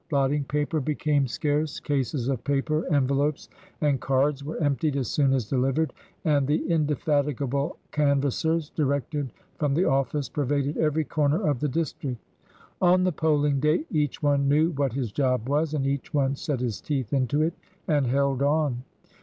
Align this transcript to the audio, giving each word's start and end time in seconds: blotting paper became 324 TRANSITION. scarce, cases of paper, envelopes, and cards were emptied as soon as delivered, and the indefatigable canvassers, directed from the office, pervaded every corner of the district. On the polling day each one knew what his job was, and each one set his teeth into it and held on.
blotting 0.09 0.43
paper 0.43 0.79
became 0.79 1.27
324 1.27 1.51
TRANSITION. 1.51 1.67
scarce, 2.07 2.13
cases 2.19 2.27
of 2.27 2.43
paper, 2.43 2.91
envelopes, 2.91 3.49
and 3.81 3.99
cards 4.01 4.43
were 4.43 4.57
emptied 4.57 4.95
as 4.95 5.07
soon 5.07 5.31
as 5.31 5.45
delivered, 5.47 5.93
and 6.25 6.47
the 6.47 6.67
indefatigable 6.71 7.77
canvassers, 7.91 8.71
directed 8.71 9.31
from 9.59 9.75
the 9.75 9.85
office, 9.85 10.27
pervaded 10.27 10.75
every 10.77 11.03
corner 11.03 11.47
of 11.47 11.59
the 11.59 11.69
district. 11.69 12.17
On 12.81 13.03
the 13.03 13.11
polling 13.11 13.59
day 13.59 13.85
each 13.91 14.23
one 14.23 14.49
knew 14.49 14.71
what 14.71 14.93
his 14.93 15.11
job 15.11 15.47
was, 15.47 15.75
and 15.75 15.85
each 15.85 16.11
one 16.15 16.35
set 16.35 16.61
his 16.61 16.81
teeth 16.81 17.13
into 17.13 17.43
it 17.43 17.53
and 17.87 18.07
held 18.07 18.41
on. 18.41 18.81